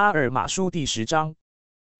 [0.00, 1.34] 阿尔马书第十章，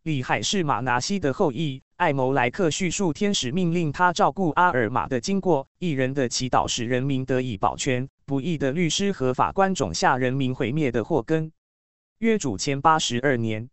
[0.04, 1.82] 李海是马拿西的后裔。
[1.96, 11.52] 艾谋莱克叙述天使命令他照顾阿尔玛的经过，一人的祈祷使人民得以保全，不义的律师和法官种下人民毁灭的祸根。
[12.20, 13.68] 约主前八十二年，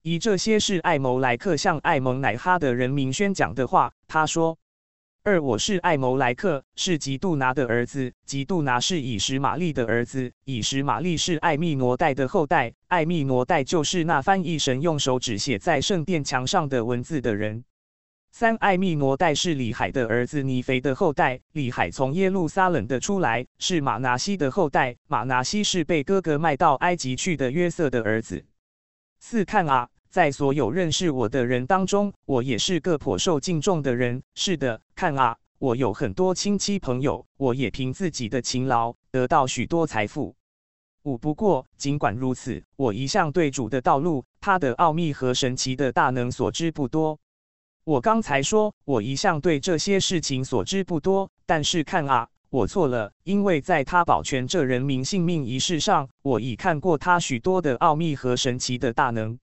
[0.00, 3.92] 以这些是艾谋莱克向艾蒙乃哈的人民宣讲的话。
[4.06, 4.58] 他说。
[5.28, 8.12] 二，我是艾谋莱克，是吉杜拿的儿子。
[8.24, 12.72] 吉杜拿是以实玛利的儿子，以实玛利是艾密挪代的后代。
[12.86, 17.64] 艾密挪代就是那翻译神用手指写在圣殿墙上的文字的人。
[18.30, 21.40] 三，艾密挪代是李海的儿子尼肥的后代。
[21.54, 24.94] 李海从耶路撒冷的出来，是马拿西的后代。
[25.08, 28.44] 马拿西是被哥哥卖到埃及去的约瑟的儿子。
[29.18, 29.88] 四，看啊。
[30.16, 34.22] 在所有认识我的人当中，我也是个颇受敬重的人。
[34.34, 40.34] 是的，看啊，我有很多亲戚朋友，我也凭自己的勤劳得到许多财富。
[41.02, 47.18] 五不过，尽管如此，我一向对主的道路、他的奥秘和神奇的大能所知不多。
[47.84, 59.38] 我刚才说，我一向对这些事情所知不多，但是看啊，我错了，因为在他保全这人民性命一事上，我已看过他许多的奥秘和神奇的大能。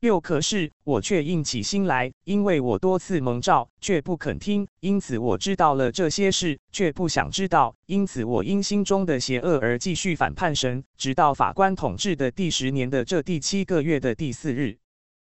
[0.00, 14.78] 六可是我却硬起心来，因为我多次蒙召，却不肯听，因此我知道了这些事，却不想知道，因此我因心中的邪恶而继续反叛神，直到法官统治的第十年的这第七个月的第四日。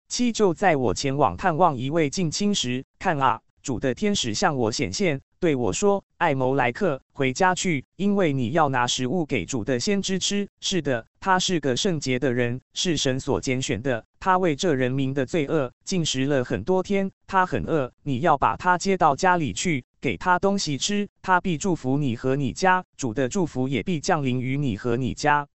[0.08, 5.19] 七就在我前往探望一位近亲时，看啊，主的天使向我显现。
[5.44, 10.48] 对我说：“艾谋莱克，回家去，因为你要拿食物给主的先知吃。
[10.62, 14.06] 是的，他是个圣洁的人，是神所拣选的。
[14.22, 17.92] 他为这人民的罪恶进食了很多天，他很饿。
[18.04, 25.50] 你要把他接到家里去，给他东西吃，他必祝福你和你家，主的祝福也必降临于你和你家。”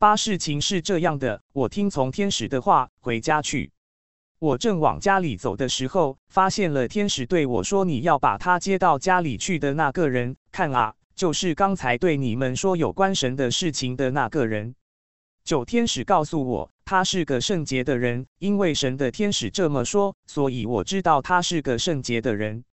[0.00, 3.70] 八事情是这样的，我听从天使的话，回家去。
[4.40, 14.74] 我正往家里走的时候，发现了天使对我说：“你要把他接到家里去的那个人，看啊，就是刚才对你们说有关神的事情的那个人。”
[15.44, 22.64] 九天使告诉我，他是个圣洁的人，因为神的天使这么说，所以我知道他是个圣洁的人。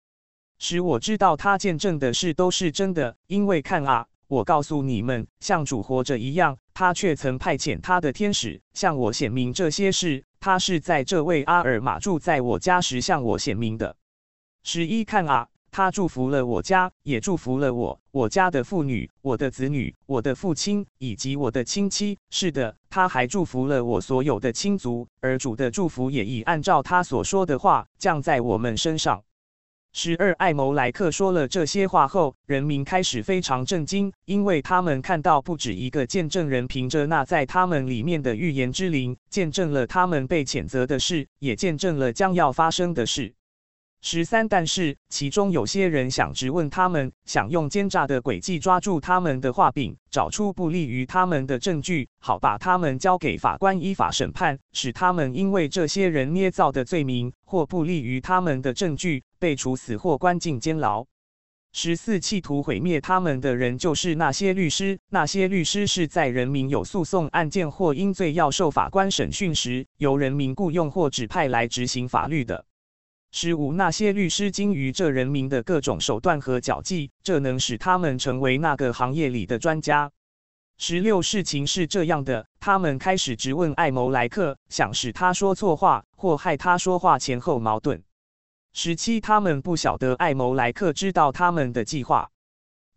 [0.60, 10.26] 使我知道他见证的事都是真的，因为看啊，我告诉你们，像主活着一样，他却曾派遣他的天使向我显明这些事。
[10.40, 13.96] 他是在这位阿尔玛住在我家时向我显明的。
[14.64, 22.20] 十一看啊，他祝福了我家，也祝福了我、我家的妇女、我的子女、我的父亲以及我的亲戚。
[22.30, 25.08] 是的，他还祝福了我所有的亲族。
[25.22, 29.24] 而主的祝福也已按照他所说的话降在我们身上。
[29.94, 43.34] 十二艾谋莱克说了这些话后，人民开始非常震惊，因为他们看到不止一个见证人凭着那在他们里面的预言之灵，见证了他们被谴责的事，也见证了将要发生的事。
[44.00, 61.06] 十三，但是其中有些人想质问他们，想用奸诈的诡计抓住他们的画柄，找出不利于他们的证据，好把他们交给法官依法审判，使他们因为这些人捏造的罪名或不利于他们的证据被处死或关进监牢。
[61.74, 72.64] 十四，企图毁灭他们的人就是那些律师，那些律师是在人民有诉讼案件或因罪要受法官审讯时，由人民雇佣或指派来执行法律的。
[73.32, 80.12] 十五，那些律师精于这人民的各种手段和脚技，这能使他们成为那个行业里的专家。
[80.78, 88.04] 十六，事情是这样的，他们开始质问艾谋莱克，想使他说错话，或害他说话前后矛盾。
[88.74, 92.30] 十七，他们不晓得艾谋莱克知道他们的计划。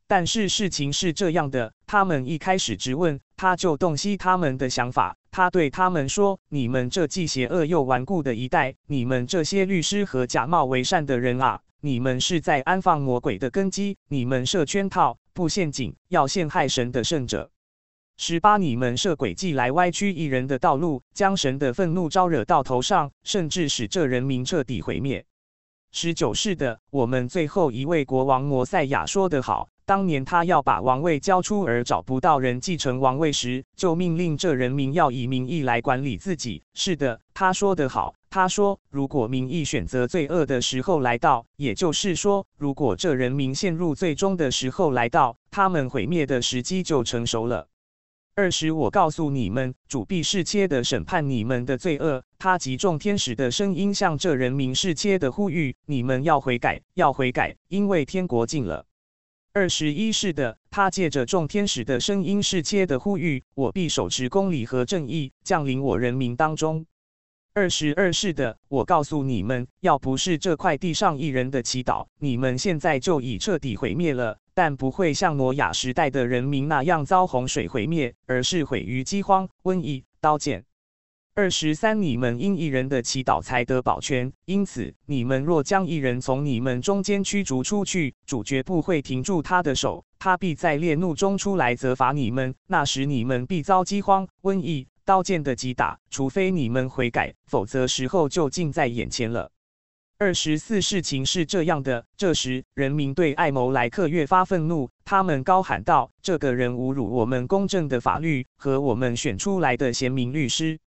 [0.06, 5.16] 但是事情是这样的，他们一开始质问，他就洞悉他们的想法。
[5.32, 17.50] 他对他们说：“你们这既邪恶又顽固的一代，你们这些律师和假冒为善的人啊，你们是在安放魔鬼的根基，你们设圈套、布陷阱，要陷害神的圣者。
[18.16, 25.24] 十八，你们设诡计来歪曲一人的道路，将神的愤怒招惹到头上，甚至使这人民彻底毁灭。
[25.92, 36.62] 十九，是的，我们最后一位国王摩赛亚说得好。”当年他要把王位交出而找不到人继承王位时，就命令这人民要以民意来管理自己。
[36.74, 38.14] 是的，他说得好。
[38.30, 47.66] 他说，如果民意选择罪恶的时候来到，也就是说，如果这人民陷入最终的时候来到，他们毁灭的时机就成熟了。
[48.36, 52.22] 二十，我告诉你们，主必是切的审判你们的罪恶。
[52.40, 58.86] 他集众天使的声音向这人民是切的呼吁：你们要悔改，要悔改，因为天国近了。
[59.52, 66.86] 二十一世的，他借着众天使的声音是切的呼吁，我必手持公理和正义，降临我人民当中。
[67.52, 80.64] 二十二世的，我告诉你们，要不是这块地上一人的祈祷，你们现在就已彻底毁灭了，但不会像挪亚时代的人民那样遭洪水毁灭，而是毁于饥荒、瘟疫、刀剑。
[81.34, 94.88] 二十三，你们因一人的祈祷才得保全，因此你们若将一人从你们中间驱逐出去，主绝不会停住他的手，他必在烈怒中出来责罚你们，那时你们必遭饥荒、瘟疫。
[95.04, 99.50] 刀剑的击打，除非你们悔改，否则时候就近在眼前了。
[100.18, 110.78] 二十四事情是这样的，这时人民对艾谋莱克越发愤怒，他们高喊道：“这个人侮辱我们公正的法律和我们选出来的贤明律师。”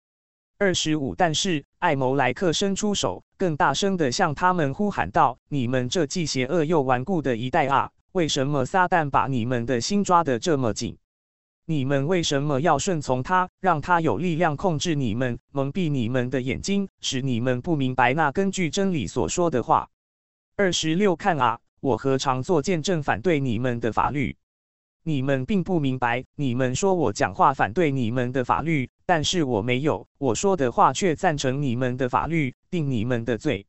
[0.63, 10.99] 二十五，但是艾谋莱克伸出手，更大声地向他们呼喊道：“你们这既邪恶又顽固的一代啊，为什么撒旦把你们的心抓得这么紧？”
[11.67, 19.91] 你们为什么要顺从他，让他有力量控制你们，蒙蔽你们的眼睛，使你们不明白那根据真理所说的话？
[20.55, 24.37] 二十六，看啊，我何尝做见证反对你们的法律？
[25.03, 26.25] 你们并不明白。
[26.37, 33.67] 你们说我讲话反对你们的法律，但是我没有，我说的话却赞成你们的法律，定你们的罪。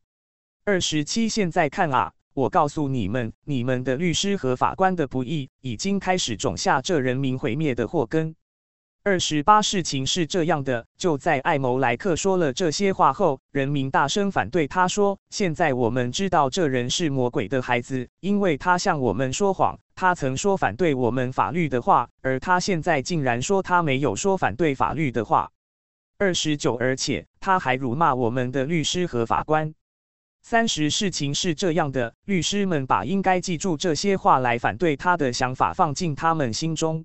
[0.63, 2.13] 二十七，现在看啊。
[2.33, 8.33] 我告诉你们，你们的律师和法官的不义，已经开始种下这人民毁灭的祸根。
[9.05, 19.77] 二十八事情是这样的：就在艾谋莱克说了这些话后，人民大声反对他，说：“现在我们知道这人是魔鬼的孩子，因为他向我们说谎。
[19.93, 25.51] 他曾说反对我们法律的话，而他现在竟然说他没有说反对法律的话。”
[26.17, 29.75] 二十九，而且他还辱骂我们的律师和法官。
[30.41, 37.03] 三十事情是这样的，律师们把应该记住这些话来反对他的想法放进他们心中。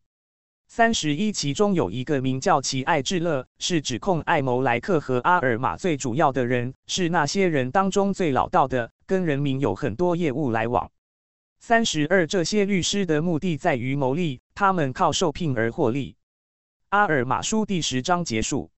[0.70, 10.93] 三十一，其中有一个名叫齐艾智勒，是指控艾谋莱克和阿尔玛最主要的人，是那些人当中最老道的，跟人民有很多业务来往。
[11.59, 16.17] 三十二，这些律师的目的在于牟利，他们靠受聘而获利。
[16.91, 18.71] 阿尔玛书第十章结束。